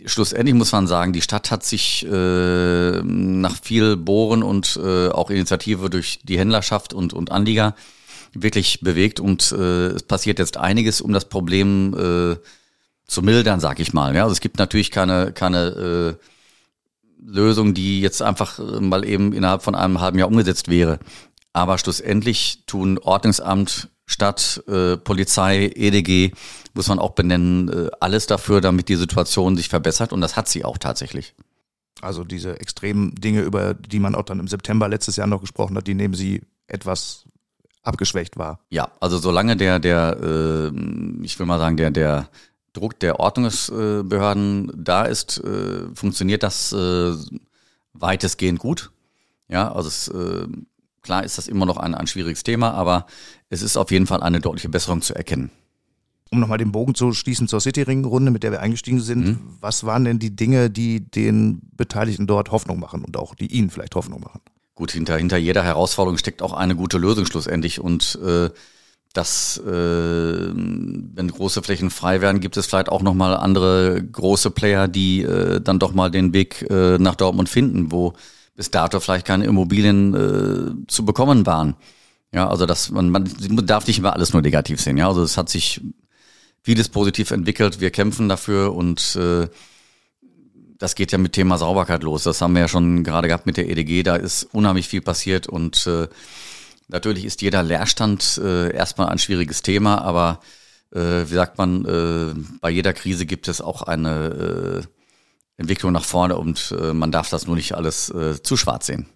schlussendlich 0.06 0.56
muss 0.56 0.72
man 0.72 0.88
sagen, 0.88 1.13
die 1.13 1.22
Stadt 1.22 1.51
hat 1.51 1.63
sich 1.63 2.06
äh, 2.06 3.01
nach 3.01 3.56
viel 3.62 3.98
Bohren 3.98 4.44
und 4.44 4.80
äh, 4.82 5.10
auch 5.10 5.30
Initiative 5.30 5.89
durch 5.89 6.20
die 6.24 6.39
Händlerschaft 6.39 6.94
und, 6.94 7.13
und 7.13 7.32
Anlieger 7.32 7.75
wirklich 8.34 8.82
bewegt 8.82 9.20
und 9.20 9.51
äh, 9.51 9.88
es 9.88 10.04
passiert 10.04 10.39
jetzt 10.39 10.58
einiges, 10.58 11.01
um 11.01 11.13
das 11.13 11.25
Problem 11.25 11.94
äh, 11.94 12.38
zu 13.08 13.22
mildern, 13.22 13.60
sag 13.60 13.80
ich 13.80 13.94
mal. 13.94 14.16
Ja, 14.16 14.24
also 14.24 14.34
es 14.34 14.42
gibt 14.42 14.60
natürlich 14.60 14.92
keine, 14.92 15.32
keine 15.32 16.18
äh, 16.20 16.25
Lösung, 17.25 17.74
die 17.74 18.01
jetzt 18.01 18.22
einfach 18.22 18.60
äh, 18.60 18.80
mal 18.80 19.06
eben 19.06 19.34
innerhalb 19.34 19.63
von 19.63 19.75
einem 19.75 20.01
halben 20.01 20.20
Jahr 20.20 20.27
umgesetzt 20.27 20.68
wäre. 20.68 21.00
Aber 21.54 21.77
schlussendlich 21.77 22.63
tun 22.68 23.00
Ordnungsamt, 23.00 23.89
Stadt, 24.07 24.63
äh, 24.67 24.97
Polizei, 24.97 25.71
EDG, 25.75 26.31
muss 26.73 26.87
man 26.87 26.97
auch 26.97 27.11
benennen, 27.11 27.69
äh, 27.69 27.89
alles 27.99 28.25
dafür, 28.25 28.61
damit 28.61 28.89
die 28.89 28.95
Situation 28.95 29.57
sich 29.57 29.67
verbessert 29.69 30.13
und 30.13 30.21
das 30.21 30.35
hat 30.35 30.47
sie 30.47 30.63
auch 30.63 30.77
tatsächlich. 30.77 31.35
Also 32.01 32.23
diese 32.23 32.59
extremen 32.59 33.13
Dinge, 33.15 33.41
über 33.41 33.73
die 33.73 33.99
man 33.99 34.15
auch 34.15 34.23
dann 34.23 34.39
im 34.39 34.47
September 34.47 34.87
letztes 34.87 35.17
Jahr 35.17 35.27
noch 35.27 35.41
gesprochen 35.41 35.75
hat, 35.75 35.87
die 35.87 35.95
nehmen 35.95 36.13
Sie 36.13 36.41
etwas 36.67 37.25
abgeschwächt 37.83 38.37
wahr. 38.37 38.59
Ja, 38.69 38.91
also 38.99 39.17
solange 39.17 39.57
der, 39.57 39.79
der, 39.79 40.17
äh, 40.21 40.71
ich 41.23 41.37
will 41.39 41.45
mal 41.45 41.59
sagen, 41.59 41.77
der, 41.77 41.91
der 41.91 42.29
Druck 42.73 42.99
der 42.99 43.19
Ordnungsbehörden 43.19 44.71
da 44.75 45.05
ist, 45.05 45.39
äh, 45.43 45.93
funktioniert 45.95 46.43
das 46.43 46.71
äh, 46.71 47.13
weitestgehend 47.93 48.59
gut. 48.59 48.91
Ja, 49.47 49.73
also 49.73 49.87
es, 49.87 50.07
äh, 50.09 50.47
klar 51.07 51.23
ist 51.23 51.37
das 51.37 51.47
immer 51.47 51.65
noch 51.65 51.77
ein, 51.77 51.95
ein 51.95 52.07
schwieriges 52.07 52.43
Thema, 52.43 52.71
aber 52.71 53.07
es 53.49 53.61
ist 53.61 53.77
auf 53.77 53.91
jeden 53.91 54.07
Fall 54.07 54.21
eine 54.21 54.39
deutliche 54.39 54.69
Besserung 54.69 55.01
zu 55.01 55.15
erkennen 55.15 55.49
um 56.31 56.39
nochmal 56.39 56.57
den 56.57 56.71
Bogen 56.71 56.95
zu 56.95 57.13
schließen 57.13 57.47
zur 57.47 57.61
City-Ring-Runde, 57.61 58.31
mit 58.31 58.43
der 58.43 58.51
wir 58.51 58.61
eingestiegen 58.61 58.99
sind, 58.99 59.25
mhm. 59.25 59.39
was 59.61 59.85
waren 59.85 60.05
denn 60.05 60.19
die 60.19 60.35
Dinge, 60.35 60.69
die 60.69 60.99
den 60.99 61.61
Beteiligten 61.71 62.27
dort 62.27 62.51
Hoffnung 62.51 62.79
machen 62.79 63.03
und 63.03 63.17
auch 63.17 63.35
die 63.35 63.47
ihnen 63.47 63.69
vielleicht 63.69 63.95
Hoffnung 63.95 64.21
machen? 64.21 64.41
Gut, 64.75 64.91
hinter, 64.91 65.17
hinter 65.17 65.37
jeder 65.37 65.63
Herausforderung 65.63 66.17
steckt 66.17 66.41
auch 66.41 66.53
eine 66.53 66.75
gute 66.75 66.97
Lösung 66.97 67.25
schlussendlich 67.25 67.79
und 67.79 68.19
äh, 68.23 68.49
dass, 69.13 69.57
äh, 69.57 69.71
wenn 69.71 71.31
große 71.31 71.63
Flächen 71.63 71.89
frei 71.89 72.21
werden, 72.21 72.41
gibt 72.41 72.57
es 72.57 72.67
vielleicht 72.67 72.89
auch 72.89 73.01
nochmal 73.01 73.35
andere 73.35 74.03
große 74.03 74.51
Player, 74.51 74.87
die 74.87 75.23
äh, 75.23 75.61
dann 75.61 75.79
doch 75.79 75.93
mal 75.93 76.11
den 76.11 76.33
Weg 76.33 76.69
äh, 76.69 76.97
nach 76.99 77.15
Dortmund 77.15 77.49
finden, 77.49 77.91
wo 77.91 78.13
bis 78.57 78.71
dato 78.71 78.99
vielleicht 78.99 79.25
keine 79.25 79.45
Immobilien 79.45 80.13
äh, 80.13 80.87
zu 80.87 81.05
bekommen 81.05 81.45
waren. 81.45 81.75
Ja, 82.33 82.49
also 82.49 82.65
das, 82.65 82.89
man, 82.89 83.11
man 83.11 83.25
darf 83.65 83.87
nicht 83.87 83.99
immer 83.99 84.13
alles 84.13 84.33
nur 84.33 84.41
negativ 84.41 84.81
sehen. 84.81 84.97
Ja, 84.97 85.07
also 85.07 85.23
es 85.23 85.37
hat 85.37 85.47
sich 85.47 85.79
vieles 86.63 86.89
positiv 86.89 87.31
entwickelt. 87.31 87.79
Wir 87.79 87.91
kämpfen 87.91 88.27
dafür 88.27 88.73
und 88.73 89.15
äh, 89.15 89.47
das 90.79 90.95
geht 90.95 91.11
ja 91.11 91.19
mit 91.19 91.33
Thema 91.33 91.57
Sauberkeit 91.59 92.01
los. 92.03 92.23
Das 92.23 92.41
haben 92.41 92.53
wir 92.53 92.61
ja 92.61 92.67
schon 92.67 93.03
gerade 93.03 93.27
gehabt 93.27 93.45
mit 93.45 93.57
der 93.57 93.69
EDG. 93.69 94.01
Da 94.01 94.15
ist 94.15 94.43
unheimlich 94.43 94.87
viel 94.87 95.01
passiert 95.01 95.47
und 95.47 95.85
äh, 95.85 96.07
natürlich 96.87 97.25
ist 97.25 97.43
jeder 97.43 97.61
Leerstand 97.61 98.41
äh, 98.43 98.73
erstmal 98.75 99.09
ein 99.09 99.19
schwieriges 99.19 99.61
Thema, 99.61 100.01
aber 100.01 100.39
äh, 100.91 101.25
wie 101.29 101.35
sagt 101.35 101.59
man, 101.59 101.85
äh, 101.85 102.33
bei 102.59 102.71
jeder 102.71 102.93
Krise 102.93 103.27
gibt 103.27 103.47
es 103.47 103.61
auch 103.61 103.83
eine 103.83 104.83
äh, 104.83 104.97
Entwicklung 105.57 105.91
nach 105.91 106.05
vorne 106.05 106.37
und 106.37 106.73
äh, 106.79 106.93
man 106.93 107.11
darf 107.11 107.29
das 107.29 107.47
nur 107.47 107.55
nicht 107.55 107.73
alles 107.73 108.09
äh, 108.09 108.41
zu 108.41 108.55
schwarz 108.57 108.85
sehen. 108.85 109.07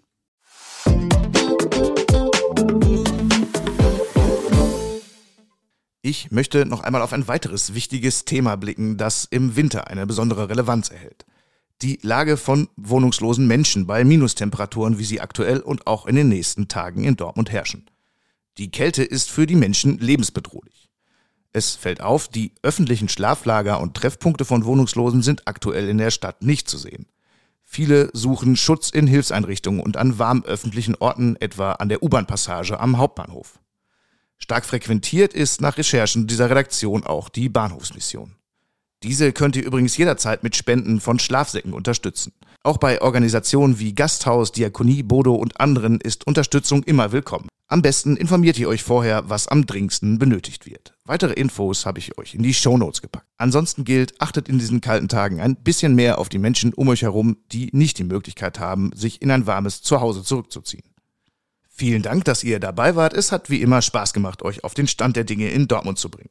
Ich 6.04 6.32
möchte 6.32 6.66
noch 6.66 6.82
einmal 6.82 7.04
auf 7.04 7.14
ein 7.14 7.28
weiteres 7.28 7.76
wichtiges 7.76 8.26
Thema 8.26 8.56
blicken, 8.56 8.98
das 8.98 9.26
im 9.26 9.56
Winter 9.56 9.88
eine 9.88 10.08
besondere 10.08 10.50
Relevanz 10.50 10.90
erhält. 10.90 11.26
Die 11.84 12.00
Lage 12.02 12.38
von 12.38 12.70
wohnungslosen 12.76 13.48
Menschen 13.48 13.88
bei 13.88 14.04
Minustemperaturen, 14.04 15.00
wie 15.00 15.04
sie 15.04 15.22
aktuell 15.22 15.60
und 15.60 15.88
auch 15.88 16.06
in 16.08 16.16
den 16.16 16.30
nächsten 16.30 16.68
Tagen 16.68 17.04
in 17.04 17.18
Dortmund 17.18 17.52
herrschen. 17.52 17.90
Die 18.58 18.72
Kälte 18.72 19.04
ist 19.04 19.32
für 19.32 19.48
die 19.48 19.56
Menschen 19.56 20.00
lebensbedrohlich. 20.00 20.91
Es 21.54 21.76
fällt 21.76 22.02
auf, 22.02 22.28
die 22.28 22.54
öffentlichen 22.64 23.10
Schlaflager 23.10 23.82
und 23.82 23.96
Treffpunkte 23.96 24.46
von 24.46 24.64
Wohnungslosen 24.64 25.22
sind 25.22 25.48
aktuell 25.48 25.90
in 25.90 25.98
der 25.98 26.12
Stadt 26.12 26.42
nicht 26.44 26.70
zu 26.70 26.78
sehen. 26.78 27.08
Viele 27.64 28.10
suchen 28.14 28.56
Schutz 28.56 28.90
in 28.90 29.08
Hilfseinrichtungen 29.08 29.82
und 29.82 29.98
an 29.98 30.20
warm 30.20 30.44
öffentlichen 30.44 30.96
Orten, 30.96 31.36
etwa 31.38 31.74
an 31.74 31.90
der 31.90 32.04
U-Bahn-Passage 32.04 32.80
am 32.80 32.98
Hauptbahnhof. 32.98 33.60
Stark 34.38 34.66
frequentiert 34.66 35.34
ist 35.34 35.62
nach 35.62 35.78
Recherchen 35.78 36.28
dieser 36.28 36.50
Redaktion 36.50 37.06
auch 37.06 37.30
die 37.30 37.48
Bahnhofsmission. 37.48 38.36
Diese 39.04 39.34
könnt 39.34 39.56
ihr 39.56 39.66
übrigens 39.66 39.98
jederzeit 39.98 40.44
mit 40.44 40.56
Spenden 40.56 41.00
von 41.00 41.18
Schlafsäcken 41.18 41.74
unterstützen. 41.74 42.34
Auch 42.64 42.78
bei 42.78 43.02
Organisationen 43.02 43.80
wie 43.80 43.96
Gasthaus, 43.96 44.52
Diakonie, 44.52 45.02
Bodo 45.02 45.34
und 45.34 45.60
anderen 45.60 46.00
ist 46.00 46.28
Unterstützung 46.28 46.84
immer 46.84 47.12
willkommen. 47.12 47.48
Am 47.68 47.82
besten 47.82 48.16
informiert 48.16 48.60
ihr 48.60 48.68
euch 48.68 48.84
vorher, 48.84 49.28
was 49.28 49.48
am 49.48 49.66
dringendsten 49.66 50.20
benötigt 50.20 50.68
wird. 50.68 50.94
Weitere 51.06 51.34
Infos 51.34 51.88
habe 51.88 51.98
ich 51.98 52.18
euch 52.20 52.36
in 52.36 52.44
die 52.44 52.54
Shownotes 52.54 53.02
gepackt. 53.02 53.26
Ansonsten 53.38 53.86
gilt, 53.86 54.22
achtet 54.22 54.48
in 54.48 54.60
diesen 54.60 54.82
kalten 54.82 55.08
Tagen 55.08 55.40
ein 55.40 55.56
bisschen 55.56 55.96
mehr 55.96 56.20
auf 56.20 56.30
die 56.30 56.38
Menschen 56.38 56.74
um 56.74 56.90
euch 56.90 57.02
herum, 57.02 57.38
die 57.52 57.70
nicht 57.72 57.98
die 57.98 58.04
Möglichkeit 58.04 58.60
haben, 58.60 58.92
sich 58.94 59.22
in 59.22 59.32
ein 59.32 59.48
warmes 59.48 59.82
Zuhause 59.82 60.22
zurückzuziehen. 60.22 60.84
Vielen 61.70 62.04
Dank, 62.04 62.26
dass 62.26 62.44
ihr 62.44 62.60
dabei 62.60 62.96
wart. 62.96 63.14
Es 63.14 63.32
hat 63.32 63.50
wie 63.50 63.62
immer 63.62 63.82
Spaß 63.82 64.14
gemacht, 64.14 64.44
euch 64.44 64.64
auf 64.64 64.76
den 64.76 64.88
Stand 64.88 65.16
der 65.16 65.24
Dinge 65.24 65.50
in 65.50 65.68
Dortmund 65.68 65.98
zu 65.98 66.12
bringen. 66.12 66.30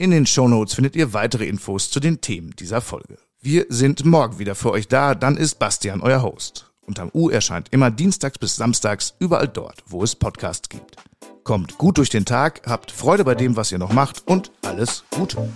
In 0.00 0.12
den 0.12 0.26
Shownotes 0.26 0.74
findet 0.74 0.94
ihr 0.94 1.12
weitere 1.12 1.46
Infos 1.46 1.90
zu 1.90 1.98
den 1.98 2.20
Themen 2.20 2.54
dieser 2.56 2.80
Folge. 2.80 3.18
Wir 3.40 3.66
sind 3.68 4.04
morgen 4.04 4.38
wieder 4.38 4.54
für 4.54 4.70
euch 4.70 4.86
da, 4.86 5.16
dann 5.16 5.36
ist 5.36 5.58
Bastian 5.58 6.02
euer 6.02 6.22
Host. 6.22 6.70
Unterm 6.82 7.10
U 7.12 7.30
erscheint 7.30 7.66
immer 7.72 7.90
dienstags 7.90 8.38
bis 8.38 8.54
samstags 8.54 9.14
überall 9.18 9.48
dort, 9.48 9.82
wo 9.86 10.04
es 10.04 10.14
Podcasts 10.14 10.68
gibt. 10.68 10.94
Kommt 11.42 11.78
gut 11.78 11.98
durch 11.98 12.10
den 12.10 12.24
Tag, 12.24 12.62
habt 12.64 12.92
Freude 12.92 13.24
bei 13.24 13.34
dem, 13.34 13.56
was 13.56 13.72
ihr 13.72 13.78
noch 13.78 13.92
macht 13.92 14.22
und 14.28 14.52
alles 14.62 15.02
Gute. 15.10 15.48